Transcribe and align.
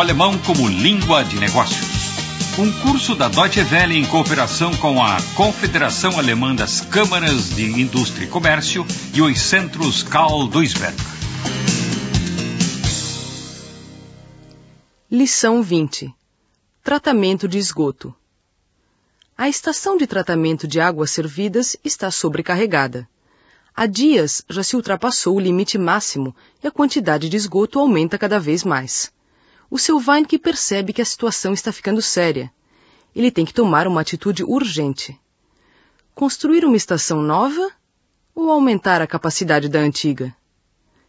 o 0.00 0.02
alemão 0.02 0.38
como 0.38 0.66
língua 0.66 1.22
de 1.22 1.38
negócios. 1.38 1.86
Um 2.58 2.72
curso 2.80 3.14
da 3.14 3.28
Deutsche 3.28 3.60
Welle 3.60 3.98
em 3.98 4.06
cooperação 4.06 4.74
com 4.78 5.04
a 5.04 5.18
Confederação 5.36 6.18
Alemã 6.18 6.54
das 6.54 6.80
Câmaras 6.80 7.50
de 7.50 7.66
Indústria 7.78 8.24
e 8.24 8.28
Comércio 8.28 8.86
e 9.12 9.20
os 9.20 9.38
centros 9.38 10.02
Karl 10.02 10.46
Duisberg. 10.46 10.96
Lição 15.10 15.62
20 15.62 16.10
Tratamento 16.82 17.46
de 17.46 17.58
esgoto. 17.58 18.14
A 19.36 19.50
estação 19.50 19.98
de 19.98 20.06
tratamento 20.06 20.66
de 20.66 20.80
águas 20.80 21.10
servidas 21.10 21.76
está 21.84 22.10
sobrecarregada. 22.10 23.06
Há 23.76 23.84
dias 23.84 24.42
já 24.48 24.62
se 24.62 24.76
ultrapassou 24.76 25.36
o 25.36 25.40
limite 25.40 25.76
máximo 25.76 26.34
e 26.64 26.66
a 26.66 26.70
quantidade 26.70 27.28
de 27.28 27.36
esgoto 27.36 27.78
aumenta 27.78 28.16
cada 28.16 28.40
vez 28.40 28.64
mais. 28.64 29.12
O 29.70 29.78
seu 29.78 30.02
Weinke 30.04 30.36
percebe 30.36 30.92
que 30.92 31.00
a 31.00 31.04
situação 31.04 31.52
está 31.52 31.70
ficando 31.70 32.02
séria. 32.02 32.52
Ele 33.14 33.30
tem 33.30 33.44
que 33.44 33.54
tomar 33.54 33.86
uma 33.86 34.00
atitude 34.00 34.42
urgente. 34.42 35.16
Construir 36.12 36.64
uma 36.64 36.76
estação 36.76 37.22
nova 37.22 37.70
ou 38.34 38.50
aumentar 38.50 39.00
a 39.00 39.06
capacidade 39.06 39.68
da 39.68 39.78
antiga? 39.78 40.34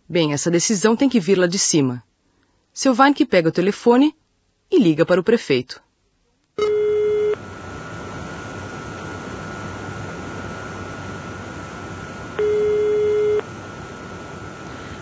Bem, 0.07 0.31
essa 0.31 0.51
decisão 0.51 0.95
tem 0.95 1.09
que 1.09 1.19
vir 1.19 1.39
lá 1.39 1.47
de 1.47 1.57
cima. 1.57 2.03
Seu 2.71 2.93
Weinke 2.93 3.25
pega 3.25 3.49
o 3.49 3.51
telefone 3.51 4.15
e 4.69 4.77
liga 4.77 5.07
para 5.07 5.19
o 5.19 5.23
prefeito. 5.23 5.81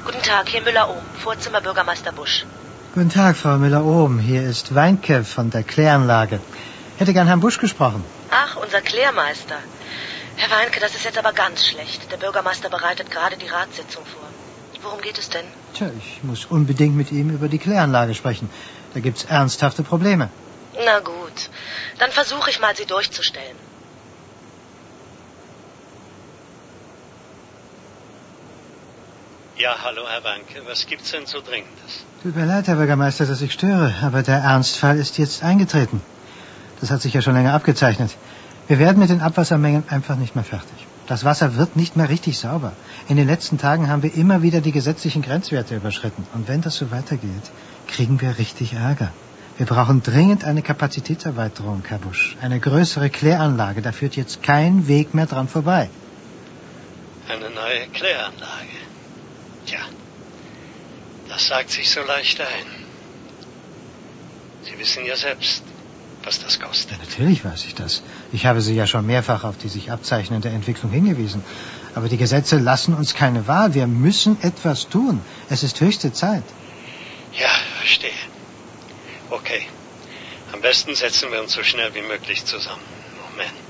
Guten 0.05 0.21
Tag, 0.21 0.49
hier 0.49 0.63
Müller-Ohm, 0.63 1.03
Vorzimmer 1.21 1.61
Bürgermeister 1.61 2.13
Busch. 2.13 2.45
Guten 2.91 3.11
Tag, 3.11 3.37
Frau 3.37 3.59
Müller-Ohm. 3.59 4.17
Hier 4.17 4.41
ist 4.41 4.73
Weinke 4.73 5.23
von 5.23 5.51
der 5.51 5.61
Kläranlage. 5.61 6.39
Hätte 6.97 7.13
gern 7.13 7.27
Herrn 7.27 7.39
Busch 7.39 7.59
gesprochen. 7.59 8.03
Ach, 8.31 8.55
unser 8.55 8.81
Klärmeister. 8.81 9.59
Herr 10.37 10.49
Weinke, 10.57 10.79
das 10.79 10.95
ist 10.95 11.05
jetzt 11.05 11.19
aber 11.19 11.31
ganz 11.33 11.67
schlecht. 11.67 12.11
Der 12.11 12.17
Bürgermeister 12.17 12.69
bereitet 12.69 13.11
gerade 13.11 13.37
die 13.37 13.45
Ratssitzung 13.47 14.03
vor. 14.05 14.27
Worum 14.81 15.01
geht 15.01 15.19
es 15.19 15.29
denn? 15.29 15.45
Tja, 15.75 15.91
ich 15.99 16.23
muss 16.23 16.45
unbedingt 16.45 16.95
mit 16.95 17.11
ihm 17.11 17.29
über 17.29 17.47
die 17.47 17.59
Kläranlage 17.59 18.15
sprechen. 18.15 18.49
Da 18.95 19.01
gibt's 19.01 19.23
ernsthafte 19.23 19.83
Probleme. 19.83 20.31
Na 20.83 20.99
gut, 20.99 21.49
dann 21.99 22.09
versuche 22.09 22.49
ich 22.49 22.59
mal, 22.59 22.75
Sie 22.75 22.87
durchzustellen. 22.87 23.57
Ja, 29.57 29.77
hallo 29.83 30.07
Herr 30.07 30.23
Wanke, 30.23 30.65
was 30.65 30.87
gibt's 30.87 31.11
denn 31.11 31.27
so 31.27 31.41
Dringendes? 31.41 32.05
Tut 32.21 32.35
mir 32.35 32.45
leid, 32.45 32.67
Herr 32.67 32.75
Bürgermeister, 32.75 33.25
dass 33.25 33.41
ich 33.41 33.53
störe, 33.53 33.93
aber 34.01 34.23
der 34.23 34.39
Ernstfall 34.39 34.97
ist 34.97 35.17
jetzt 35.17 35.41
eingetreten. 35.41 36.01
Das 36.81 36.91
hat 36.91 37.01
sich 37.01 37.13
ja 37.13 37.21
schon 37.21 37.33
länger 37.33 37.53
abgezeichnet. 37.53 38.17
Wir 38.67 38.77
werden 38.77 38.99
mit 38.99 39.09
den 39.09 39.21
Abwassermengen 39.21 39.85
einfach 39.87 40.17
nicht 40.17 40.35
mehr 40.35 40.43
fertig. 40.43 40.85
Das 41.07 41.23
Wasser 41.23 41.55
wird 41.55 41.77
nicht 41.77 41.95
mehr 41.95 42.09
richtig 42.09 42.37
sauber. 42.37 42.73
In 43.07 43.15
den 43.15 43.25
letzten 43.25 43.57
Tagen 43.57 43.87
haben 43.87 44.03
wir 44.03 44.13
immer 44.13 44.41
wieder 44.41 44.59
die 44.59 44.73
gesetzlichen 44.73 45.21
Grenzwerte 45.21 45.77
überschritten. 45.77 46.27
Und 46.33 46.49
wenn 46.49 46.59
das 46.59 46.75
so 46.75 46.91
weitergeht, 46.91 47.51
kriegen 47.87 48.19
wir 48.19 48.37
richtig 48.37 48.73
Ärger. 48.73 49.13
Wir 49.55 49.65
brauchen 49.65 50.03
dringend 50.03 50.43
eine 50.43 50.61
Kapazitätserweiterung, 50.61 51.83
Herr 51.87 51.99
Busch. 51.99 52.35
Eine 52.41 52.59
größere 52.59 53.09
Kläranlage. 53.09 53.81
Da 53.81 53.93
führt 53.93 54.17
jetzt 54.17 54.43
kein 54.43 54.89
Weg 54.89 55.13
mehr 55.13 55.25
dran 55.25 55.47
vorbei. 55.47 55.89
Eine 57.29 57.49
neue 57.49 57.87
Kläranlage. 57.93 58.88
Das 61.39 61.47
sagt 61.47 61.71
sich 61.71 61.89
so 61.89 62.01
leicht 62.01 62.41
ein. 62.41 62.67
Sie 64.65 64.77
wissen 64.77 65.05
ja 65.05 65.15
selbst, 65.15 65.63
was 66.21 66.43
das 66.43 66.59
kostet. 66.59 66.99
Natürlich 66.99 67.45
weiß 67.45 67.63
ich 67.63 67.75
das. 67.75 68.03
Ich 68.33 68.45
habe 68.45 68.59
Sie 68.59 68.75
ja 68.75 68.85
schon 68.85 69.05
mehrfach 69.05 69.45
auf 69.45 69.57
die 69.57 69.69
sich 69.69 69.89
abzeichnende 69.89 70.49
Entwicklung 70.49 70.91
hingewiesen. 70.91 71.41
Aber 71.95 72.09
die 72.09 72.17
Gesetze 72.17 72.57
lassen 72.57 72.93
uns 72.93 73.13
keine 73.13 73.47
Wahl. 73.47 73.73
Wir 73.73 73.87
müssen 73.87 74.37
etwas 74.43 74.89
tun. 74.89 75.21
Es 75.49 75.63
ist 75.63 75.79
höchste 75.79 76.11
Zeit. 76.11 76.43
Ja, 77.31 77.51
verstehe. 77.77 78.19
Okay. 79.29 79.65
Am 80.51 80.59
besten 80.59 80.93
setzen 80.93 81.31
wir 81.31 81.41
uns 81.41 81.53
so 81.53 81.63
schnell 81.63 81.95
wie 81.95 82.01
möglich 82.01 82.43
zusammen. 82.43 82.83
Moment. 83.31 83.69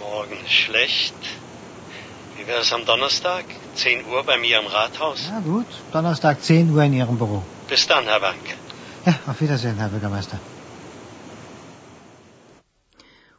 Morgen 0.00 0.38
schlecht. 0.48 1.14
Wie 2.36 2.48
wäre 2.48 2.62
es 2.62 2.72
am 2.72 2.84
Donnerstag? 2.84 3.44
10 3.76 4.06
Uhr 4.06 4.22
bei 4.24 4.38
mir 4.38 4.58
am 4.58 4.66
Rathaus? 4.66 5.26
Ja, 5.26 5.40
gut. 5.40 5.66
Donnerstag 5.92 6.40
10 6.40 6.70
Uhr 6.70 6.84
in 6.84 6.94
Ihrem 6.94 7.16
Büro. 7.16 7.42
Bis 7.68 7.86
dann, 7.86 8.04
Herr 8.04 8.20
Wanke. 8.20 8.54
Ja, 9.06 9.18
auf 9.26 9.40
Wiedersehen, 9.40 9.76
Herr 9.76 9.88
Bürgermeister. 9.88 10.38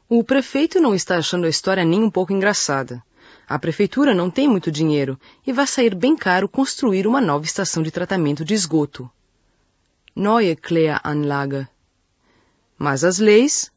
O 0.09 0.23
prefeito 0.23 0.79
não 0.79 0.93
está 0.93 1.17
achando 1.17 1.45
a 1.45 1.49
história 1.49 1.83
nem 1.83 2.03
um 2.03 2.09
pouco 2.09 2.33
engraçada. 2.33 3.01
A 3.47 3.57
prefeitura 3.57 4.13
não 4.13 4.29
tem 4.29 4.47
muito 4.47 4.71
dinheiro 4.71 5.19
e 5.45 5.51
vai 5.51 5.67
sair 5.67 5.95
bem 5.95 6.15
caro 6.15 6.47
construir 6.47 7.07
uma 7.07 7.21
nova 7.21 7.45
estação 7.45 7.81
de 7.83 7.91
tratamento 7.91 8.45
de 8.45 8.53
esgoto. 8.53 9.09
Neue 10.15 10.55
Kläranlage. 10.55 11.67
Mas 12.77 13.03
as 13.03 13.19
leis, 13.19 13.71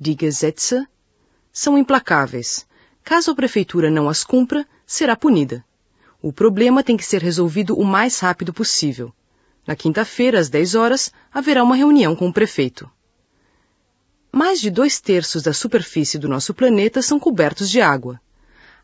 die 0.00 0.16
Gesetze, 0.18 0.86
são 1.52 1.76
implacáveis. 1.76 2.66
Caso 3.04 3.30
a 3.30 3.34
prefeitura 3.34 3.90
não 3.90 4.08
as 4.08 4.24
cumpra, 4.24 4.66
será 4.86 5.16
punida. 5.16 5.64
O 6.20 6.32
problema 6.32 6.82
tem 6.82 6.96
que 6.96 7.06
ser 7.06 7.22
resolvido 7.22 7.78
o 7.78 7.84
mais 7.84 8.18
rápido 8.18 8.52
possível. 8.52 9.12
Na 9.64 9.76
quinta-feira, 9.76 10.40
às 10.40 10.48
10 10.48 10.74
horas, 10.74 11.12
haverá 11.32 11.62
uma 11.62 11.76
reunião 11.76 12.16
com 12.16 12.28
o 12.28 12.32
prefeito. 12.32 12.90
Mais 14.32 14.60
de 14.60 14.68
dois 14.68 15.00
terços 15.00 15.44
da 15.44 15.52
superfície 15.52 16.18
do 16.18 16.28
nosso 16.28 16.52
planeta 16.52 17.00
são 17.02 17.20
cobertos 17.20 17.70
de 17.70 17.80
água. 17.80 18.20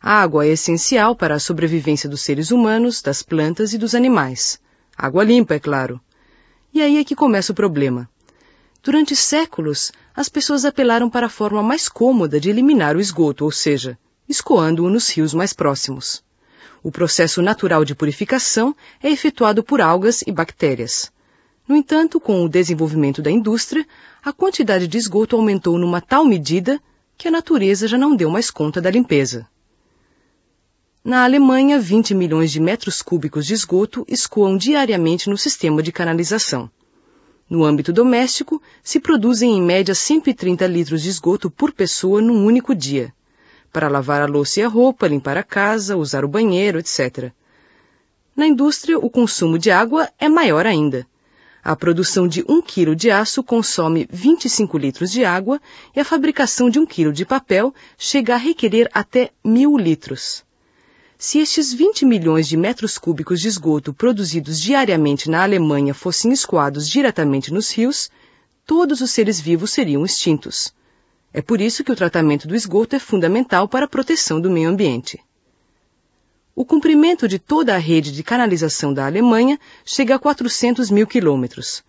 A 0.01 0.23
água 0.23 0.47
é 0.47 0.51
essencial 0.51 1.17
para 1.17 1.35
a 1.35 1.41
sobrevivência 1.41 2.09
dos 2.09 2.21
seres 2.21 2.53
humanos, 2.53 3.03
das 3.03 3.21
plantas 3.21 3.73
e 3.73 3.79
dos 3.79 3.97
animais. 3.97 4.61
Água 4.97 5.25
limpa, 5.25 5.55
é 5.55 5.59
claro. 5.59 6.01
E 6.73 6.81
aí 6.81 6.99
é 6.99 7.05
que 7.05 7.17
começa 7.17 7.51
o 7.51 7.55
problema. 7.55 8.09
Durante 8.81 9.17
séculos, 9.17 9.91
as 10.15 10.29
pessoas 10.29 10.65
apelaram 10.65 11.11
para 11.11 11.27
a 11.27 11.31
forma 11.31 11.63
mais 11.65 11.89
cômoda 11.89 12.39
de 12.39 12.49
eliminar 12.49 12.97
o 12.97 13.01
esgoto, 13.01 13.45
ou 13.45 13.51
seja, 13.51 13.99
escoando-o 14.29 14.89
nos 14.89 15.09
rios 15.09 15.35
mais 15.35 15.53
próximos. 15.53 16.23
O 16.85 16.93
processo 16.93 17.41
natural 17.41 17.83
de 17.83 17.95
purificação 17.95 18.77
é 19.03 19.11
efetuado 19.11 19.65
por 19.65 19.81
algas 19.81 20.21
e 20.21 20.31
bactérias. 20.31 21.11
No 21.67 21.75
entanto, 21.75 22.21
com 22.21 22.45
o 22.45 22.49
desenvolvimento 22.49 23.23
da 23.23 23.31
indústria, 23.31 23.87
a 24.23 24.35
quantidade 24.35 24.87
de 24.87 24.99
esgoto 24.99 25.35
aumentou 25.35 25.79
numa 25.79 26.03
tal 26.03 26.27
medida 26.27 26.79
que 27.17 27.27
a 27.27 27.31
natureza 27.31 27.89
já 27.89 27.97
não 27.97 28.15
deu 28.15 28.29
mais 28.29 28.51
conta 28.51 28.83
da 28.83 28.91
limpeza. 28.91 29.49
Na 31.03 31.25
Alemanha, 31.25 31.81
20 31.81 32.15
milhões 32.15 32.53
de 32.53 32.61
metros 32.61 33.01
cúbicos 33.01 33.47
de 33.47 33.55
esgoto 33.55 34.05
escoam 34.07 34.55
diariamente 34.55 35.31
no 35.31 35.39
sistema 35.39 35.83
de 35.83 35.91
canalização. 35.91 36.71
No 37.49 37.65
âmbito 37.65 37.95
doméstico, 37.95 38.61
se 38.83 39.01
produzem 39.01 39.57
em 39.57 39.63
média 39.63 39.95
130 39.95 40.67
litros 40.67 41.03
de 41.03 41.09
esgoto 41.09 41.51
por 41.51 41.73
pessoa 41.73 42.21
num 42.21 42.45
único 42.45 42.75
dia, 42.75 43.11
para 43.75 43.89
lavar 43.89 44.23
a 44.23 44.27
louça 44.27 44.61
e 44.61 44.63
a 44.63 44.69
roupa, 44.69 45.09
limpar 45.09 45.37
a 45.37 45.43
casa, 45.43 45.97
usar 45.97 46.25
o 46.25 46.29
banheiro, 46.29 46.79
etc. 46.79 47.33
Na 48.37 48.47
indústria, 48.47 48.97
o 48.97 49.11
consumo 49.11 49.59
de 49.59 49.69
água 49.69 50.09
é 50.17 50.29
maior 50.29 50.65
ainda. 50.65 51.05
A 51.61 51.75
produção 51.75 52.29
de 52.29 52.45
1 52.49 52.63
kg 52.63 52.95
de 52.95 53.11
aço 53.11 53.43
consome 53.43 54.07
25 54.09 54.79
litros 54.79 55.11
de 55.11 55.25
água 55.25 55.61
e 55.93 55.99
a 55.99 56.05
fabricação 56.05 56.71
de 56.71 56.79
1 56.79 56.87
kg 56.87 57.11
de 57.11 57.25
papel 57.25 57.75
chega 57.99 58.35
a 58.35 58.37
requerer 58.37 58.89
até 58.95 59.33
mil 59.45 59.77
litros. 59.77 60.45
Se 61.19 61.41
estes 61.41 61.73
20 61.73 62.05
milhões 62.05 62.47
de 62.47 62.57
metros 62.57 62.97
cúbicos 62.97 63.41
de 63.41 63.49
esgoto 63.49 63.93
produzidos 63.93 64.61
diariamente 64.61 65.29
na 65.29 65.43
Alemanha 65.43 65.95
fossem 65.95 66.31
escoados 66.31 66.89
diretamente 66.89 67.53
nos 67.53 67.73
rios, 67.73 68.09
todos 68.65 69.01
os 69.01 69.11
seres 69.11 69.41
vivos 69.41 69.73
seriam 69.73 70.05
extintos. 70.05 70.73
É 71.37 71.43
por 71.43 71.61
isso 71.61 71.83
que 71.83 71.91
o 71.91 71.97
tratamento 71.97 72.47
do 72.47 72.55
esgoto 72.55 72.95
é 72.95 72.99
fundamental 73.01 73.67
para 73.67 73.87
a 73.87 73.89
proteção 73.89 74.41
do 74.41 74.49
meio 74.49 74.69
ambiente. 74.69 75.21
O 76.55 76.65
comprimento 76.65 77.27
de 77.27 77.41
toda 77.41 77.75
a 77.75 77.79
rede 77.79 78.13
de 78.13 78.23
canalização 78.23 78.95
da 78.95 79.05
Alemanha 79.05 79.59
chega 79.85 80.15
a 80.15 80.19
400 80.21 80.93
mil 80.93 81.09
quilômetros. 81.09 81.83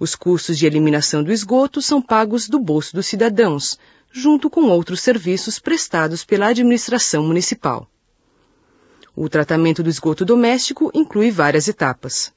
Os 0.00 0.14
custos 0.14 0.56
de 0.56 0.64
eliminação 0.64 1.22
do 1.22 1.30
esgoto 1.30 1.82
são 1.82 2.00
pagos 2.00 2.48
do 2.48 2.58
bolso 2.58 2.94
dos 2.94 3.06
cidadãos, 3.06 3.78
junto 4.10 4.48
com 4.48 4.62
outros 4.62 5.02
serviços 5.02 5.58
prestados 5.58 6.24
pela 6.24 6.46
administração 6.46 7.22
municipal. 7.22 7.86
O 9.14 9.28
tratamento 9.28 9.82
do 9.82 9.90
esgoto 9.90 10.24
doméstico 10.24 10.90
inclui 10.94 11.30
várias 11.30 11.68
etapas. 11.68 12.32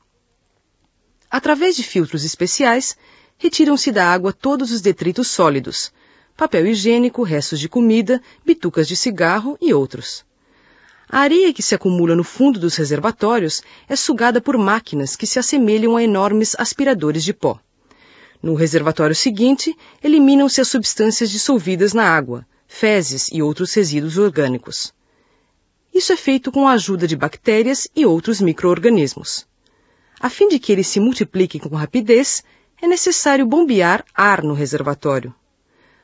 Através 1.32 1.78
de 1.78 1.84
filtros 1.84 2.26
especiais, 2.26 2.98
retiram-se 3.38 3.94
da 3.94 4.12
água 4.12 4.34
todos 4.34 4.74
os 4.74 4.82
detritos 4.82 5.30
sólidos, 5.30 5.94
papel 6.40 6.68
higiênico, 6.68 7.22
restos 7.22 7.60
de 7.60 7.68
comida, 7.68 8.22
bitucas 8.46 8.88
de 8.88 8.96
cigarro 8.96 9.58
e 9.60 9.74
outros. 9.74 10.24
A 11.10 11.20
areia 11.20 11.52
que 11.52 11.62
se 11.62 11.76
acumula 11.76 12.16
no 12.16 12.24
fundo 12.24 12.58
dos 12.58 12.78
reservatórios 12.78 13.62
é 13.90 13.96
sugada 13.98 14.40
por 14.40 14.58
máquinas 14.58 15.18
que 15.18 15.28
se 15.28 15.38
assemelham 15.38 15.98
a 15.98 16.02
enormes 16.02 16.56
aspiradores 16.58 17.26
de 17.26 17.34
pó. 17.34 17.60
No 18.42 18.54
reservatório 18.54 19.14
seguinte, 19.14 19.76
eliminam-se 20.02 20.62
as 20.62 20.70
substâncias 20.70 21.30
dissolvidas 21.30 21.92
na 21.92 22.06
água, 22.06 22.48
fezes 22.66 23.28
e 23.34 23.42
outros 23.42 23.74
resíduos 23.74 24.18
orgânicos. 24.18 24.94
Isso 25.94 26.14
é 26.14 26.16
feito 26.16 26.54
com 26.54 26.70
a 26.70 26.72
ajuda 26.72 27.06
de 27.06 27.18
bactérias 27.18 27.86
e 27.94 28.06
outros 28.06 28.40
microorganismos. 28.40 29.46
A 30.18 30.30
fim 30.30 30.48
de 30.48 30.58
que 30.58 30.72
eles 30.72 30.88
se 30.88 31.02
multipliquem 31.02 31.60
com 31.60 31.76
rapidez, 31.76 32.46
é 32.82 32.88
necessário 32.88 33.46
bombear 33.46 34.06
ar 34.16 34.42
no 34.42 34.54
reservatório. 34.54 35.36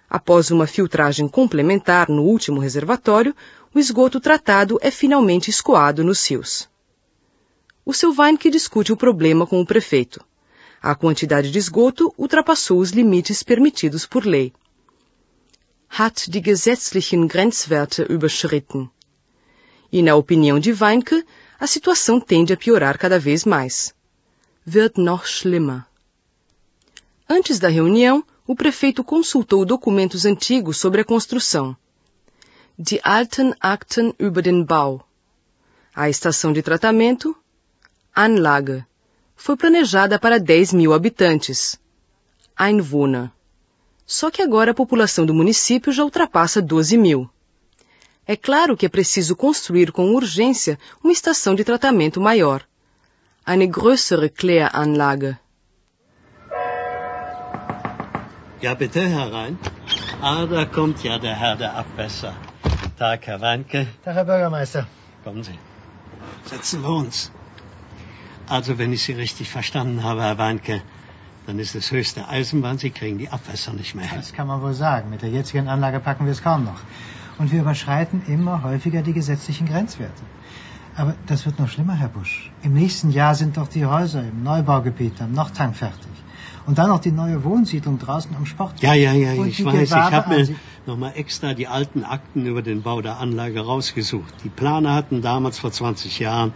Após 0.09 0.51
uma 0.51 0.67
filtragem 0.67 1.27
complementar 1.27 2.09
no 2.09 2.23
último 2.23 2.59
reservatório, 2.59 3.35
o 3.73 3.79
esgoto 3.79 4.19
tratado 4.19 4.77
é 4.81 4.91
finalmente 4.91 5.49
escoado 5.49 6.03
nos 6.03 6.25
rios. 6.29 6.69
O 7.85 7.93
seu 7.93 8.13
Weinke 8.17 8.49
discute 8.49 8.91
o 8.91 8.97
problema 8.97 9.45
com 9.45 9.59
o 9.59 9.65
prefeito. 9.65 10.23
A 10.81 10.95
quantidade 10.95 11.51
de 11.51 11.59
esgoto 11.59 12.13
ultrapassou 12.17 12.79
os 12.79 12.91
limites 12.91 13.43
permitidos 13.43 14.05
por 14.05 14.25
lei. 14.25 14.53
Hat 15.89 16.29
die 16.29 16.41
gesetzlichen 16.41 17.27
Grenzwerte 17.27 18.05
überschritten. 18.09 18.89
E 19.91 20.01
na 20.01 20.15
opinião 20.15 20.59
de 20.59 20.73
Weinke, 20.73 21.25
a 21.59 21.67
situação 21.67 22.19
tende 22.19 22.53
a 22.53 22.57
piorar 22.57 22.97
cada 22.97 23.19
vez 23.19 23.45
mais. 23.45 23.93
Wird 24.67 24.97
noch 24.97 25.25
schlimmer. 25.25 25.85
Antes 27.29 27.59
da 27.59 27.69
reunião, 27.69 28.23
o 28.47 28.55
prefeito 28.55 29.03
consultou 29.03 29.65
documentos 29.65 30.25
antigos 30.25 30.77
sobre 30.77 31.01
a 31.01 31.05
construção. 31.05 31.75
Die 32.77 32.99
alten 33.03 33.55
Akten 33.59 34.13
über 34.19 34.41
den 34.43 34.63
Bau. 34.63 35.07
A 35.95 36.09
estação 36.09 36.53
de 36.53 36.61
tratamento, 36.61 37.35
Anlage, 38.15 38.85
foi 39.35 39.55
planejada 39.55 40.19
para 40.19 40.39
10 40.39 40.73
mil 40.73 40.93
habitantes. 40.93 41.79
Einwohner. 42.57 43.31
Só 44.05 44.29
que 44.29 44.41
agora 44.41 44.71
a 44.71 44.75
população 44.75 45.25
do 45.25 45.33
município 45.33 45.91
já 45.91 46.03
ultrapassa 46.03 46.61
12 46.61 46.97
mil. 46.97 47.29
É 48.27 48.35
claro 48.35 48.77
que 48.77 48.85
é 48.85 48.89
preciso 48.89 49.35
construir 49.35 49.91
com 49.91 50.13
urgência 50.13 50.77
uma 51.03 51.11
estação 51.11 51.55
de 51.55 51.63
tratamento 51.63 52.21
maior. 52.21 52.63
Eine 53.45 53.67
größere 53.67 54.29
Kläranlage. 54.29 55.37
Ja, 58.65 58.73
bitte 58.73 59.07
herein. 59.07 59.59
Ah, 60.21 60.47
da 60.47 60.65
kommt 60.65 61.03
ja 61.03 61.19
der 61.19 61.35
Herr 61.35 61.55
der 61.55 61.75
Abwässer. 61.75 62.33
Tag, 62.97 63.27
Herr 63.27 63.39
Weinke. 63.39 63.85
Tag, 64.03 64.15
Herr 64.15 64.25
Bürgermeister. 64.25 64.87
Kommen 65.23 65.43
Sie. 65.43 65.59
Setzen 66.45 66.81
wir 66.81 66.89
uns. 66.89 67.31
Also, 68.47 68.79
wenn 68.79 68.91
ich 68.91 69.03
Sie 69.03 69.13
richtig 69.13 69.51
verstanden 69.51 70.01
habe, 70.01 70.23
Herr 70.23 70.39
Weinke, 70.39 70.81
dann 71.45 71.59
ist 71.59 71.75
es 71.75 71.91
höchste 71.91 72.27
Eisenbahn. 72.27 72.79
Sie 72.79 72.89
kriegen 72.89 73.19
die 73.19 73.29
Abwässer 73.29 73.71
nicht 73.73 73.93
mehr. 73.93 74.09
Das 74.15 74.33
kann 74.33 74.47
man 74.47 74.63
wohl 74.63 74.73
sagen. 74.73 75.11
Mit 75.11 75.21
der 75.21 75.29
jetzigen 75.29 75.67
Anlage 75.67 75.99
packen 75.99 76.25
wir 76.25 76.31
es 76.31 76.41
kaum 76.41 76.65
noch. 76.65 76.81
Und 77.37 77.51
wir 77.51 77.61
überschreiten 77.61 78.23
immer 78.25 78.63
häufiger 78.63 79.03
die 79.03 79.13
gesetzlichen 79.13 79.67
Grenzwerte. 79.67 80.23
Aber 80.97 81.15
das 81.27 81.45
wird 81.45 81.59
noch 81.59 81.67
schlimmer, 81.67 81.93
Herr 81.93 82.07
Busch. 82.07 82.51
Im 82.63 82.73
nächsten 82.73 83.11
Jahr 83.11 83.35
sind 83.35 83.57
doch 83.57 83.67
die 83.67 83.85
Häuser 83.85 84.21
im 84.21 84.43
Neubaugebiet 84.43 85.21
am 85.21 85.33
Nordhang 85.33 85.73
fertig. 85.73 86.11
Und 86.65 86.77
dann 86.77 86.89
noch 86.89 86.99
die 86.99 87.11
neue 87.11 87.43
Wohnsiedlung 87.43 87.99
draußen 87.99 88.35
am 88.35 88.45
Sport. 88.45 88.81
Ja, 88.81 88.93
ja, 88.93 89.13
ja, 89.13 89.33
ich 89.33 89.63
weiß. 89.63 89.89
Ich 89.89 89.93
habe 89.93 90.29
mir 90.29 90.55
nochmal 90.85 91.13
extra 91.15 91.53
die 91.53 91.67
alten 91.67 92.03
Akten 92.03 92.45
über 92.45 92.61
den 92.61 92.81
Bau 92.81 93.01
der 93.01 93.19
Anlage 93.19 93.59
rausgesucht. 93.59 94.33
Die 94.43 94.49
Planer 94.49 94.93
hatten 94.93 95.21
damals 95.21 95.59
vor 95.59 95.71
20 95.71 96.19
Jahren 96.19 96.53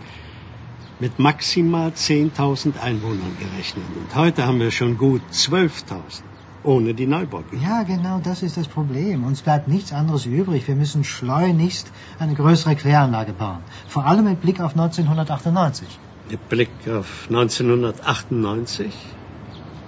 mit 1.00 1.20
maximal 1.20 1.90
10.000 1.90 2.80
Einwohnern 2.80 3.36
gerechnet. 3.40 3.86
Und 3.96 4.16
heute 4.16 4.46
haben 4.46 4.60
wir 4.60 4.72
schon 4.72 4.98
gut 4.98 5.22
12.000, 5.32 6.22
ohne 6.64 6.94
die 6.94 7.08
Neubaugebiete. 7.08 7.64
Ja, 7.64 7.84
genau 7.84 8.20
das 8.20 8.44
ist 8.44 8.58
das 8.58 8.68
Problem. 8.68 9.24
Uns 9.24 9.42
bleibt 9.42 9.68
nichts 9.68 9.94
anderes 9.94 10.26
übrig. 10.26 10.68
Wir 10.68 10.76
müssen 10.76 11.04
schleunigst 11.04 11.92
eine 12.20 12.34
größere 12.34 12.76
Kläranlage 12.76 13.34
bauen. 13.34 13.64
Vor 13.88 14.06
allem 14.06 14.26
mit 14.26 14.42
Blick 14.42 14.60
auf 14.60 14.72
1998. 14.72 15.88
Mit 16.30 16.50
Blick 16.50 16.70
auf 16.88 17.28
1998? 17.30 18.94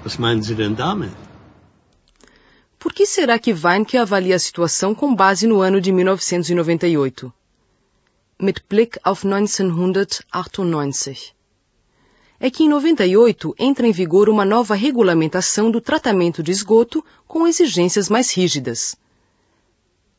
Was 0.03 0.17
meinen 0.17 0.41
Sie 0.41 0.55
denn 0.55 0.75
damit? 0.75 1.13
Por 2.79 2.93
que 2.93 3.05
será 3.05 3.37
que 3.37 3.53
Weinke 3.53 3.99
avalia 3.99 4.35
a 4.35 4.39
situação 4.39 4.95
com 4.95 5.13
base 5.13 5.45
no 5.45 5.61
ano 5.61 5.79
de 5.79 5.91
1998? 5.91 7.31
Mit 8.39 8.67
Blick 8.67 8.99
auf 9.03 9.23
1998. 9.23 11.35
É 12.43 12.49
que 12.49 12.63
em 12.63 12.69
98 12.69 13.53
entra 13.59 13.85
em 13.85 13.91
vigor 13.91 14.27
uma 14.27 14.43
nova 14.43 14.73
regulamentação 14.73 15.69
do 15.69 15.79
tratamento 15.79 16.41
de 16.41 16.51
esgoto 16.51 17.05
com 17.27 17.47
exigências 17.47 18.09
mais 18.09 18.35
rígidas. 18.35 18.95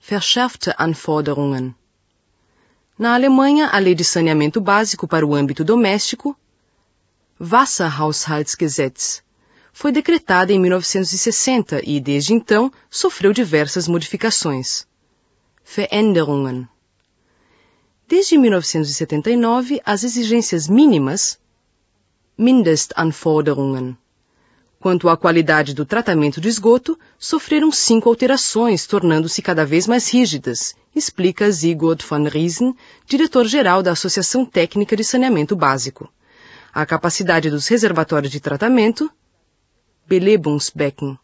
Verschärfte 0.01 0.73
Anforderungen. 0.79 1.75
Na 2.97 3.15
Alemanha, 3.15 3.71
a 3.73 3.79
Lei 3.81 3.97
de 3.97 4.05
Saneamento 4.05 4.61
Básico 4.61 5.09
para 5.09 5.27
o 5.27 5.35
Âmbito 5.35 5.65
Doméstico, 5.65 6.39
Wasserhaushaltsgesetz, 7.41 9.21
foi 9.73 9.91
decretada 9.91 10.53
em 10.53 10.61
1960 10.61 11.83
e, 11.85 11.99
desde 11.99 12.35
então, 12.35 12.73
sofreu 12.89 13.33
diversas 13.33 13.89
modificações. 13.89 14.87
Veränderungen. 15.65 16.69
Desde 18.07 18.39
1979, 18.39 19.81
as 19.85 20.05
exigências 20.05 20.69
mínimas, 20.69 21.42
Mindestanforderungen, 22.37 23.97
quanto 24.81 25.09
à 25.09 25.17
qualidade 25.17 25.75
do 25.75 25.85
tratamento 25.85 26.41
de 26.41 26.49
esgoto, 26.49 26.99
sofreram 27.19 27.71
cinco 27.71 28.09
alterações, 28.09 28.87
tornando-se 28.87 29.41
cada 29.41 29.65
vez 29.65 29.87
mais 29.87 30.13
rígidas, 30.13 30.75
explica 30.95 31.53
Sigurd 31.53 32.05
von 32.05 32.25
Riesen, 32.25 32.75
diretor-geral 33.07 33.83
da 33.83 33.93
Associação 33.93 34.45
Técnica 34.45 34.97
de 34.97 35.05
Saneamento 35.05 35.55
Básico. 35.55 36.09
A 36.75 36.85
capacidade 36.85 37.51
dos 37.51 37.69
reservatórios 37.69 38.33
de 38.33 38.41
tratamento, 38.41 39.11
Belebungsbecken, 40.09 41.19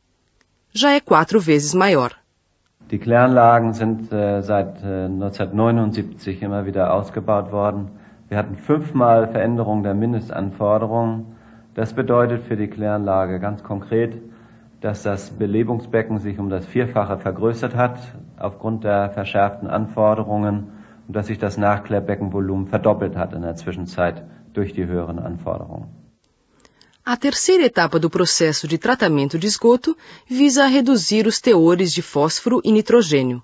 já 0.72 0.92
é 0.92 1.00
quatro 1.00 1.40
vezes 1.40 1.74
maior. 1.74 2.14
Die 2.90 2.98
Kläranlagen 2.98 3.74
sind 3.74 4.10
äh, 4.12 4.40
seit 4.42 4.82
äh, 4.82 5.08
1979 5.08 6.42
immer 6.42 6.64
wieder 6.64 6.94
ausgebaut 6.94 7.52
worden. 7.52 7.97
Wir 8.28 8.36
hatten 8.36 8.56
fünfmal 8.56 9.28
Veränderung 9.28 9.82
der 9.82 9.94
Mindestanforderungen. 9.94 11.36
Das 11.74 11.94
bedeutet 11.94 12.42
für 12.42 12.56
die 12.56 12.68
Kläranlage 12.68 13.40
ganz 13.40 13.62
konkret, 13.62 14.20
dass 14.80 15.02
das 15.02 15.30
Belebungsbecken 15.30 16.18
sich 16.18 16.38
um 16.38 16.50
das 16.50 16.66
Vierfache 16.66 17.18
vergrößert 17.18 17.74
hat 17.74 17.98
aufgrund 18.38 18.84
der 18.84 19.10
verschärften 19.10 19.68
Anforderungen 19.68 20.72
und 21.06 21.16
dass 21.16 21.26
sich 21.28 21.38
das 21.38 21.56
Nachklärbeckenvolumen 21.56 22.66
verdoppelt 22.66 23.16
hat 23.16 23.32
in 23.32 23.42
der 23.42 23.56
Zwischenzeit 23.56 24.24
durch 24.52 24.72
die 24.72 24.86
höheren 24.86 25.18
Anforderungen. 25.18 25.88
A 27.04 27.16
terceira 27.16 27.64
etapa 27.64 27.98
do 27.98 28.10
processo 28.10 28.68
de 28.68 28.76
tratamento 28.76 29.38
de 29.38 29.46
esgoto 29.46 29.96
visa 30.28 30.66
reduzir 30.66 31.26
os 31.26 31.40
teores 31.40 31.94
de 31.94 32.02
fósforo 32.02 32.60
e 32.62 32.70
nitrogênio. 32.70 33.42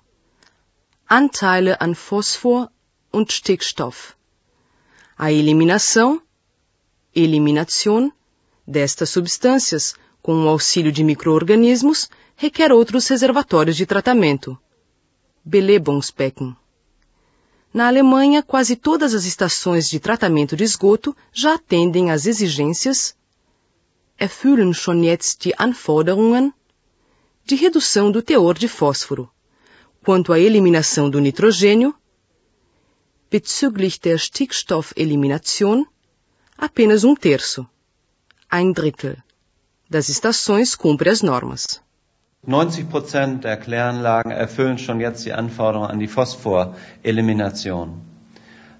Anteile 1.07 1.81
an 1.81 1.95
Phosphor 1.95 2.69
und 3.11 3.31
Stickstoff. 3.31 4.14
A 5.17 5.31
eliminação, 5.31 6.21
eliminação, 7.13 8.11
destas 8.67 9.09
substâncias, 9.09 9.95
com 10.21 10.45
o 10.45 10.49
auxílio 10.49 10.91
de 10.91 11.03
microorganismos, 11.03 12.09
requer 12.35 12.71
outros 12.71 13.07
reservatórios 13.07 13.77
de 13.77 13.85
tratamento. 13.85 14.57
Belebungsbecken. 15.43 16.55
Na 17.73 17.87
Alemanha, 17.87 18.41
quase 18.41 18.75
todas 18.75 19.13
as 19.13 19.25
estações 19.25 19.89
de 19.89 19.99
tratamento 19.99 20.55
de 20.55 20.63
esgoto 20.63 21.15
já 21.33 21.55
atendem 21.55 22.11
às 22.11 22.25
exigências 22.25 23.15
erfüllen 24.17 24.73
schon 24.73 25.03
jetzt 25.03 25.41
die 25.41 25.53
Anforderungen 25.59 26.53
de 27.45 27.55
redução 27.55 28.11
do 28.11 28.21
teor 28.21 28.57
de 28.57 28.67
fósforo. 28.67 29.29
Quanto 30.03 30.31
à 30.31 30.39
eliminação 30.39 31.09
do 31.09 31.19
nitrogênio, 31.19 31.93
bezüglich 33.29 33.99
der 34.01 34.17
Stickstoffelimination, 34.17 35.85
apenas 36.57 37.03
um 37.03 37.15
terço, 37.15 37.65
ein 38.49 38.73
Drittel, 38.73 39.17
das 39.89 40.09
estações 40.09 40.75
cumpre 40.75 41.09
as 41.09 41.21
normas. 41.21 41.81
90 42.47 42.89
Prozent 42.89 43.43
der 43.43 43.57
Kläranlagen 43.57 44.31
erfüllen 44.31 44.77
schon 44.77 44.99
jetzt 44.99 45.25
die 45.25 45.33
Anforderungen 45.33 45.89
an 45.89 45.99
die 45.99 46.07
Phosphorelimination. 46.07 48.01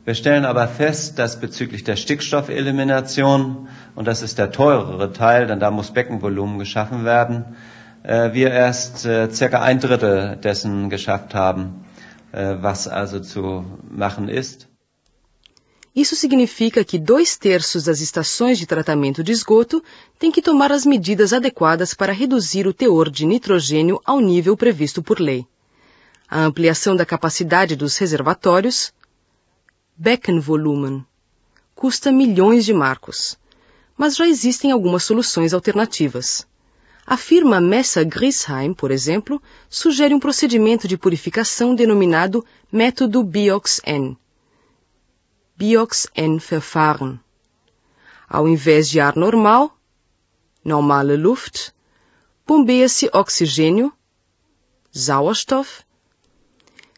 Wir 0.06 0.14
stellen 0.14 0.46
aber 0.46 0.68
fest, 0.68 1.18
dass 1.18 1.40
bezüglich 1.40 1.84
der 1.84 1.96
Stickstoffelimination, 1.96 3.68
und 3.96 4.06
das 4.08 4.22
ist 4.22 4.38
der 4.38 4.52
teurere 4.52 5.14
Teil, 5.14 5.48
denn 5.48 5.60
da 5.60 5.72
muss 5.72 5.90
Beckenvolumen 5.90 6.60
geschaffen 6.60 7.06
werden, 7.06 7.56
äh, 8.04 8.34
wir 8.34 8.52
erst 8.52 9.08
äh, 9.08 9.32
circa 9.32 9.64
ein 9.64 9.80
Drittel 9.80 10.38
dessen 10.38 10.92
geschafft 10.92 11.34
haben, 11.34 11.85
was 12.62 12.88
also 12.88 13.20
zu 13.20 13.64
machen 13.90 14.30
ist. 14.30 14.68
Isso 15.96 16.14
significa 16.14 16.84
que 16.84 17.00
dois 17.00 17.38
terços 17.38 17.86
das 17.86 18.02
estações 18.02 18.60
de 18.60 18.66
tratamento 18.66 19.24
de 19.24 19.32
esgoto 19.32 19.82
têm 20.20 20.30
que 20.30 20.42
tomar 20.42 20.70
as 20.70 20.86
medidas 20.86 21.32
adequadas 21.32 21.94
para 21.94 22.12
reduzir 22.12 22.68
o 22.68 22.74
teor 22.74 23.10
de 23.10 23.26
nitrogênio 23.26 24.02
ao 24.04 24.20
nível 24.20 24.58
previsto 24.58 25.02
por 25.02 25.22
lei. 25.22 25.48
A 26.28 26.42
ampliação 26.42 26.98
da 26.98 27.06
capacidade 27.06 27.78
dos 27.78 27.96
reservatórios, 27.96 28.92
Beckenvolumen, 29.96 31.06
custa 31.74 32.12
milhões 32.12 32.66
de 32.66 32.74
marcos. 32.74 33.38
Mas 33.98 34.18
já 34.18 34.28
existem 34.28 34.74
algumas 34.74 35.04
soluções 35.04 35.54
alternativas. 35.54 36.46
A 37.08 37.18
firma 37.18 37.62
Messa 37.62 38.04
Grisheim, 38.04 38.74
por 38.74 38.90
exemplo, 38.90 39.40
sugere 39.70 40.16
um 40.16 40.20
procedimento 40.20 40.88
de 40.88 40.98
purificação 40.98 41.76
denominado 41.76 42.44
método 42.72 43.24
Biox-N. 43.24 44.18
Biox-N-Verfahren. 45.56 47.20
Ao 48.28 48.48
invés 48.48 48.90
de 48.90 49.00
ar 49.00 49.16
normal, 49.16 49.78
normale 50.64 51.16
Luft, 51.16 51.72
bombeia-se 52.48 53.08
oxigênio, 53.14 53.94
Sauerstoff, 54.92 55.84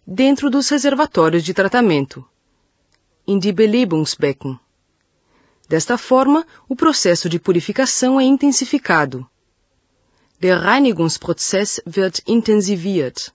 dentro 0.05 0.49
dos 0.49 0.69
reservatórios 0.69 1.43
de 1.43 1.53
tratamento, 1.53 2.25
in 3.27 3.39
die 3.39 3.51
Belebungsbecken. 3.51 4.57
Desta 5.67 5.97
forma, 5.97 6.47
o 6.69 6.77
processo 6.77 7.27
de 7.27 7.37
purificação 7.37 8.17
é 8.17 8.23
intensificado. 8.23 9.29
Der 10.39 10.63
Reinigungsprozess 10.63 11.82
wird 11.86 12.20
intensiviert, 12.20 13.34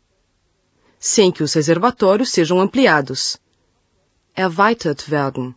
sem 1.01 1.33
que 1.33 1.43
os 1.43 1.57
reservatórios 1.57 2.31
sejam 2.31 2.61
ampliados. 2.61 3.41
Erweitert 4.37 5.11
werden, 5.11 5.57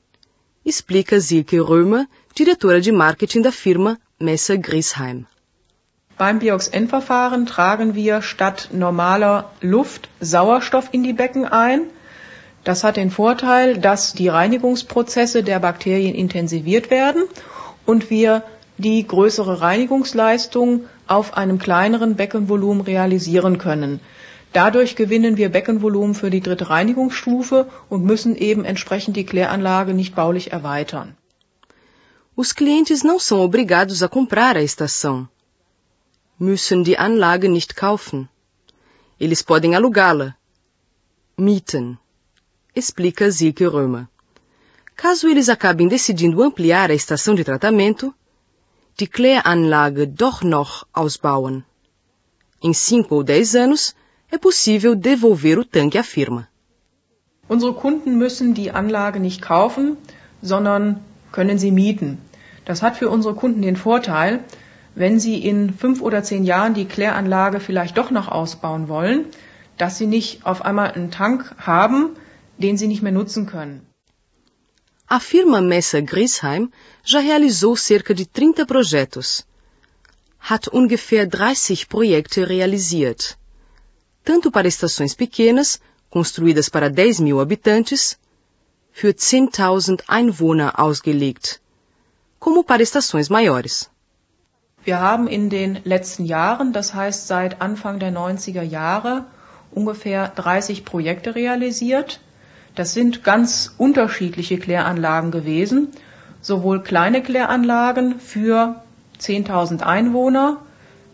explica 0.66 1.20
Silke 1.20 1.60
Römer, 1.60 2.08
diretora 2.36 2.82
de 2.82 2.92
marketing 2.92 3.44
da 3.44 3.52
firma 3.52 4.00
Messe 4.20 4.58
Grisheim. 4.58 5.28
Beim 6.18 6.40
Biox-N-Verfahren 6.40 7.46
tragen 7.46 7.94
wir 7.94 8.24
statt 8.24 8.70
normaler 8.72 9.52
Luft 9.62 10.10
Sauerstoff 10.20 10.90
in 10.94 11.04
die 11.04 11.14
Becken 11.14 11.46
ein. 11.46 11.82
Das 12.64 12.84
hat 12.84 12.98
den 12.98 13.12
Vorteil, 13.12 13.78
dass 13.78 14.14
die 14.14 14.30
Reinigungsprozesse 14.30 15.44
der 15.44 15.60
Bakterien 15.60 16.16
intensiviert 16.16 16.90
werden 16.90 17.26
und 17.86 18.10
wir 18.10 18.44
die 18.78 19.06
größere 19.06 19.62
Reinigungsleistung 19.62 20.86
auf 21.08 21.36
einem 21.38 21.60
kleineren 21.60 22.16
Beckenvolumen 22.16 22.82
realisieren 22.82 23.58
können. 23.58 24.00
Dadurch 24.54 24.96
gewinnen 24.96 25.36
wir 25.38 25.50
Beckenvolumen 25.50 26.16
für 26.16 26.30
die 26.30 26.42
dritte 26.42 26.70
Reinigungsstufe 26.70 27.68
und 27.90 28.06
müssen 28.06 28.36
eben 28.36 28.64
entsprechend 28.64 29.18
die 29.18 29.26
Kläranlage 29.26 29.94
nicht 29.94 30.16
baulich 30.16 30.52
erweitern. 30.52 31.16
Os 32.38 32.54
clientes 32.54 33.04
não 33.04 33.18
são 33.20 33.40
obrigados 33.40 34.04
a 34.04 34.10
comprar 34.10 34.58
a 34.58 34.62
estação. 34.62 35.28
Müssen 36.38 36.84
die 36.84 36.98
Anlage 36.98 37.48
nicht 37.50 37.76
kaufen. 37.76 38.28
Eles 39.20 39.42
podem 39.42 39.76
alugá-la. 39.76 40.36
Mieten. 41.38 41.98
Explica 42.74 43.32
Silke 43.32 43.68
Römer. 43.68 44.10
Caso 44.98 45.28
eles 45.30 45.48
acabem 45.50 45.88
decidindo 45.88 46.44
ampliar 46.44 46.90
a 46.90 46.94
estação 46.94 47.36
de 47.36 47.44
tratamento, 47.44 48.14
die 49.00 49.08
Kläranlage 49.08 50.08
doch 50.08 50.44
noch 50.44 50.88
ausbauen. 50.94 51.66
Em 52.62 52.74
cinco 52.74 53.16
ou 53.16 53.24
dez 53.24 53.54
anos, 53.56 53.94
é 54.32 54.38
possível 54.38 54.96
devolver 54.96 55.60
o 55.60 55.66
tanque 55.66 55.98
à 55.98 56.04
firma. 56.04 56.48
Unsere 57.48 57.74
Kunden 57.74 58.18
müssen 58.18 58.54
die 58.54 58.72
Anlage 58.72 59.20
nicht 59.20 59.42
kaufen, 59.42 59.98
sondern 60.42 61.02
können 61.32 61.58
sie 61.60 61.72
mieten. 61.72 62.18
Das 62.64 62.82
hat 62.82 62.98
für 62.98 63.10
unsere 63.10 63.36
Kunden 63.36 63.62
den 63.62 63.76
Vorteil, 63.76 64.40
wenn 64.96 65.20
sie 65.20 65.38
in 65.46 65.74
fünf 65.74 66.02
oder 66.02 66.24
zehn 66.24 66.46
Jahren 66.46 66.74
die 66.74 66.86
Kläranlage 66.86 67.60
vielleicht 67.60 67.98
doch 67.98 68.12
noch 68.12 68.30
ausbauen 68.30 68.88
wollen, 68.88 69.26
dass 69.78 69.98
sie 69.98 70.08
nicht 70.08 70.46
auf 70.46 70.64
einmal 70.64 70.92
einen 70.92 71.12
Tank 71.12 71.54
haben, 71.60 72.12
den 72.58 72.78
sie 72.78 72.88
nicht 72.88 73.04
mehr 73.04 73.12
nutzen 73.12 73.46
können. 73.46 73.86
A 75.08 75.20
firma 75.20 75.62
Messa 75.62 76.02
Grisheim 76.02 76.72
já 77.04 77.20
realizou 77.20 77.76
cerca 77.76 78.14
de 78.14 78.26
30 78.26 78.66
projetos. 78.66 79.46
Hat 80.40 80.68
ungefähr 80.74 81.28
30 81.28 81.86
Projekte 81.88 82.44
realisiert. 82.44 83.38
Tanto 84.24 84.50
para 84.50 84.68
estações 84.68 85.14
pequenas, 85.14 85.80
construídas 86.10 86.70
para 86.70 86.90
10 86.90 87.20
mil 87.20 87.40
habitantes, 87.40 88.18
für 88.92 89.14
10.000 89.14 90.02
Einwohner 90.08 90.72
ausgelegt, 90.76 91.60
como 92.40 92.64
para 92.64 92.82
estações 92.82 93.30
maiores. 93.30 93.90
Wir 94.84 95.00
haben 95.00 95.28
in 95.28 95.50
den 95.50 95.82
letzten 95.84 96.26
Jahren, 96.26 96.72
das 96.72 96.94
heißt 96.94 97.28
seit 97.28 97.62
Anfang 97.62 98.00
der 98.00 98.12
90er 98.12 98.64
Jahre, 98.64 99.26
ungefähr 99.72 100.34
30 100.34 100.86
Projekte 100.86 101.36
realisiert. 101.36 102.20
Das 102.76 102.94
sind 102.94 103.24
ganz 103.24 103.74
unterschiedliche 103.78 104.58
Kläranlagen 104.58 105.32
gewesen, 105.32 105.88
sowohl 106.42 106.84
kleine 106.84 107.24
Kläranlagen 107.24 108.20
für 108.20 108.84
10.000 109.20 109.82
Einwohner 109.82 110.62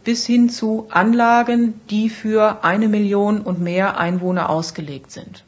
bis 0.03 0.25
hin 0.25 0.49
zu 0.49 0.87
Anlagen, 0.89 1.79
die 1.91 2.09
für 2.09 2.63
eine 2.63 2.87
Million 2.87 3.41
und 3.41 3.61
mehr 3.61 3.99
Einwohner 3.99 4.49
ausgelegt 4.49 5.11
sind. 5.11 5.43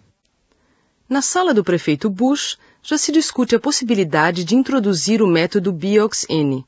Na 1.09 1.21
sala 1.21 1.53
do 1.53 1.63
prefeito 1.63 2.09
Bush, 2.09 2.57
já 2.83 2.97
se 2.97 3.11
discute 3.11 3.55
a 3.55 3.59
possibilidade 3.59 4.45
de 4.45 4.55
introduzir 4.55 5.21
o 5.21 5.27
método 5.27 5.73
Biox-N. 5.73 6.63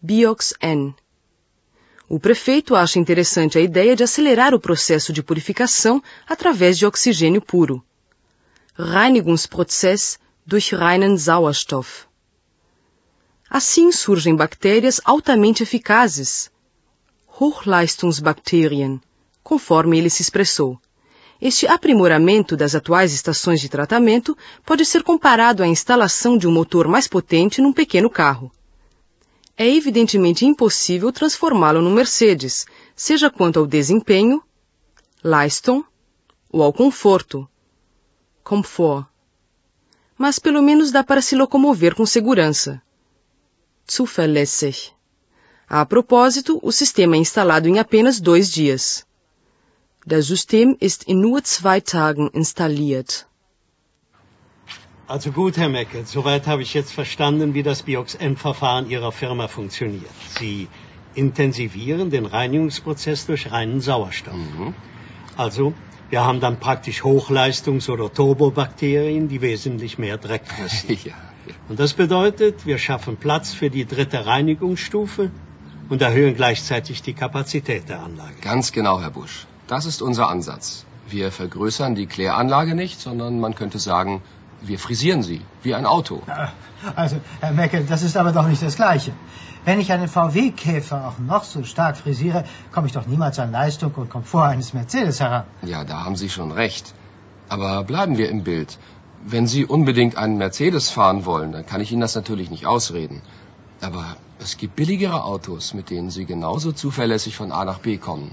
Biox-N. 0.00 0.94
O 2.08 2.20
prefeito 2.20 2.76
acha 2.76 2.98
interessante 2.98 3.58
a 3.58 3.60
ideia 3.60 3.96
de 3.96 4.04
acelerar 4.04 4.54
o 4.54 4.60
processo 4.60 5.12
de 5.12 5.22
purificação 5.22 6.02
através 6.28 6.78
de 6.78 6.86
oxigênio 6.86 7.40
puro. 7.40 7.84
Reinigungsprozess 8.76 10.18
durch 10.44 10.74
reinen 10.74 11.16
Sauerstoff. 11.16 12.08
Assim 13.48 13.92
surgem 13.92 14.34
bactérias 14.34 15.00
altamente 15.04 15.62
eficazes, 15.62 16.50
Hochleistungsbakterien, 17.40 19.00
conforme 19.44 19.96
ele 19.98 20.10
se 20.10 20.22
expressou. 20.22 20.76
Este 21.40 21.68
aprimoramento 21.68 22.56
das 22.56 22.74
atuais 22.74 23.12
estações 23.12 23.60
de 23.60 23.68
tratamento 23.68 24.36
pode 24.66 24.84
ser 24.84 25.04
comparado 25.04 25.62
à 25.62 25.68
instalação 25.68 26.36
de 26.36 26.48
um 26.48 26.52
motor 26.52 26.88
mais 26.88 27.06
potente 27.06 27.62
num 27.62 27.72
pequeno 27.72 28.10
carro. 28.10 28.50
É 29.56 29.68
evidentemente 29.68 30.44
impossível 30.44 31.12
transformá-lo 31.12 31.80
num 31.80 31.94
Mercedes, 31.94 32.66
seja 32.96 33.30
quanto 33.30 33.60
ao 33.60 33.68
desempenho, 33.68 34.42
Leistung, 35.22 35.84
ou 36.50 36.60
ao 36.60 36.72
conforto, 36.72 37.48
Comfort. 38.44 39.06
Mas 40.16 40.38
pelo 40.38 40.62
menos 40.62 40.92
dá 40.92 41.02
para 41.02 41.22
se 41.22 41.34
locomover 41.34 41.94
com 41.94 42.06
segurança. 42.06 42.80
Zuverlässig. 43.90 44.92
A 45.68 45.84
propósito, 45.86 46.60
o 46.62 46.70
sistema 46.70 47.16
é 47.16 47.18
instalado 47.18 47.68
em 47.68 47.78
apenas 47.78 48.20
dois 48.20 48.50
dias. 48.50 49.06
Der 50.06 50.22
System 50.22 50.76
ist 50.80 51.04
in 51.08 51.20
nur 51.22 51.40
zwei 51.42 51.80
Tagen 51.80 52.30
installiert. 52.34 53.26
Also 55.06 55.32
gut, 55.32 55.56
Herr 55.56 55.70
Mecke, 55.70 56.04
soweit 56.04 56.46
habe 56.46 56.62
ich 56.62 56.72
jetzt 56.74 56.92
verstanden, 56.92 57.54
wie 57.54 57.62
das 57.62 57.82
Biox-N-Verfahren 57.82 58.88
Ihrer 58.90 59.12
Firma 59.12 59.48
funktioniert. 59.48 60.10
Sie 60.38 60.68
intensivieren 61.14 62.10
den 62.10 62.26
Reinigungsprozess 62.26 63.26
durch 63.26 63.50
reinen 63.50 63.80
Sauerstoff. 63.80 64.34
Mhm. 64.34 64.74
Also, 65.36 65.74
wir 66.10 66.24
haben 66.24 66.40
dann 66.40 66.58
praktisch 66.58 67.02
Hochleistungs- 67.02 67.90
oder 67.90 68.12
Turbobakterien, 68.12 69.28
die 69.28 69.40
wesentlich 69.40 69.98
mehr 69.98 70.18
Dreck 70.18 70.46
fressen. 70.46 70.98
Ja, 71.04 71.12
ja. 71.46 71.54
Und 71.68 71.78
das 71.78 71.92
bedeutet, 71.92 72.66
wir 72.66 72.78
schaffen 72.78 73.16
Platz 73.16 73.52
für 73.52 73.68
die 73.68 73.84
dritte 73.84 74.24
Reinigungsstufe 74.24 75.30
und 75.88 76.00
erhöhen 76.00 76.34
gleichzeitig 76.34 77.02
die 77.02 77.12
Kapazität 77.12 77.88
der 77.88 78.02
Anlage. 78.02 78.34
Ganz 78.40 78.72
genau, 78.72 79.00
Herr 79.00 79.10
Busch. 79.10 79.46
Das 79.66 79.86
ist 79.86 80.00
unser 80.00 80.28
Ansatz. 80.28 80.86
Wir 81.08 81.30
vergrößern 81.30 81.94
die 81.94 82.06
Kläranlage 82.06 82.74
nicht, 82.74 83.00
sondern 83.00 83.40
man 83.40 83.54
könnte 83.54 83.78
sagen, 83.78 84.22
wir 84.66 84.78
frisieren 84.78 85.22
sie, 85.22 85.40
wie 85.62 85.74
ein 85.74 85.86
Auto. 85.86 86.22
Also, 86.96 87.16
Herr 87.40 87.52
Mecke, 87.52 87.82
das 87.88 88.02
ist 88.02 88.16
aber 88.16 88.32
doch 88.32 88.46
nicht 88.46 88.62
das 88.62 88.76
Gleiche. 88.76 89.12
Wenn 89.64 89.80
ich 89.80 89.90
einen 89.92 90.08
VW-Käfer 90.08 91.08
auch 91.08 91.18
noch 91.18 91.44
so 91.44 91.64
stark 91.64 91.96
frisiere, 91.96 92.44
komme 92.72 92.86
ich 92.86 92.92
doch 92.92 93.06
niemals 93.06 93.38
an 93.38 93.52
Leistung 93.52 93.92
und 93.94 94.10
Komfort 94.10 94.48
eines 94.48 94.74
Mercedes 94.74 95.20
heran. 95.20 95.44
Ja, 95.62 95.84
da 95.84 96.04
haben 96.04 96.16
Sie 96.16 96.28
schon 96.28 96.52
recht. 96.52 96.92
Aber 97.48 97.84
bleiben 97.84 98.18
wir 98.18 98.28
im 98.28 98.44
Bild. 98.44 98.78
Wenn 99.24 99.46
Sie 99.46 99.64
unbedingt 99.64 100.18
einen 100.18 100.36
Mercedes 100.36 100.90
fahren 100.90 101.24
wollen, 101.24 101.52
dann 101.52 101.64
kann 101.64 101.80
ich 101.80 101.90
Ihnen 101.92 102.02
das 102.02 102.14
natürlich 102.14 102.50
nicht 102.50 102.66
ausreden. 102.66 103.22
Aber 103.80 104.04
es 104.38 104.58
gibt 104.58 104.76
billigere 104.76 105.24
Autos, 105.24 105.72
mit 105.72 105.88
denen 105.88 106.10
Sie 106.10 106.26
genauso 106.26 106.72
zuverlässig 106.72 107.34
von 107.36 107.50
A 107.50 107.64
nach 107.64 107.78
B 107.78 107.96
kommen. 107.96 108.32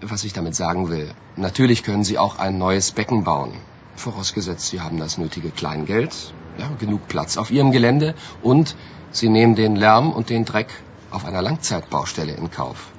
Was 0.00 0.24
ich 0.24 0.32
damit 0.32 0.56
sagen 0.56 0.88
will, 0.88 1.08
natürlich 1.36 1.84
können 1.84 2.02
Sie 2.02 2.18
auch 2.18 2.38
ein 2.40 2.58
neues 2.58 2.90
Becken 2.90 3.22
bauen. 3.22 3.52
Vorausgesetzt, 3.96 4.66
Sie 4.66 4.80
haben 4.80 4.98
das 4.98 5.18
nötige 5.18 5.50
Kleingeld, 5.50 6.14
ja, 6.58 6.68
genug 6.78 7.08
Platz 7.08 7.36
auf 7.36 7.50
Ihrem 7.50 7.72
Gelände 7.72 8.14
und 8.42 8.76
Sie 9.10 9.28
nehmen 9.28 9.54
den 9.54 9.76
Lärm 9.76 10.12
und 10.12 10.28
den 10.28 10.44
Dreck 10.44 10.68
auf 11.10 11.24
einer 11.24 11.42
Langzeitbaustelle 11.42 12.34
in 12.34 12.50
Kauf. 12.50 12.92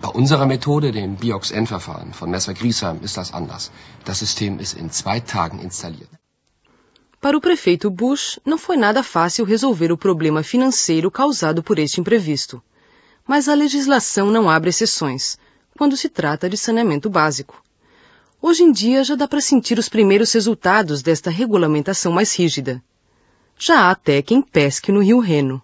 Bei 0.00 0.08
unserer 0.08 0.46
Methode, 0.46 0.92
dem 0.92 1.16
Biox-N-Verfahren 1.16 2.12
von 2.12 2.30
Messer 2.30 2.54
Griesheim, 2.54 3.00
ist 3.02 3.16
das 3.16 3.32
anders. 3.32 3.72
Das 4.04 4.20
System 4.20 4.60
ist 4.60 4.74
in 4.74 4.90
zwei 4.90 5.18
Tagen 5.18 5.58
installiert. 5.58 6.10
Para 7.20 7.36
o 7.36 7.40
prefeito 7.40 7.90
Bush, 7.90 8.38
não 8.44 8.56
foi 8.56 8.76
nada 8.76 9.02
fácil 9.02 9.44
resolver 9.44 9.90
o 9.90 9.98
problema 9.98 10.44
financeiro 10.44 11.10
causado 11.10 11.64
por 11.64 11.76
este 11.80 12.00
imprevisto. 12.00 12.62
Mas 13.26 13.48
a 13.48 13.54
legislação 13.54 14.30
não 14.30 14.48
abre 14.48 14.70
exceções, 14.70 15.36
quando 15.76 15.96
se 15.96 16.08
trata 16.08 16.48
de 16.48 16.56
saneamento 16.56 17.10
básico. 17.10 17.60
Hoje 18.40 18.62
em 18.62 18.70
dia 18.70 19.02
já 19.02 19.16
dá 19.16 19.26
para 19.26 19.40
sentir 19.40 19.80
os 19.80 19.88
primeiros 19.88 20.32
resultados 20.32 21.02
desta 21.02 21.28
regulamentação 21.28 22.12
mais 22.12 22.32
rígida. 22.36 22.80
Já 23.58 23.80
há 23.80 23.90
até 23.90 24.22
quem 24.22 24.40
pesque 24.40 24.92
no 24.92 25.02
rio 25.02 25.18
Reno. 25.18 25.60